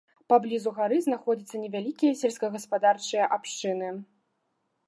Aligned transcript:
Паблізу 0.31 0.71
гары 0.77 0.97
знаходзяцца 1.07 1.61
невялікія 1.65 2.17
сельскагаспадарчыя 2.23 3.29
абшчыны. 3.39 3.93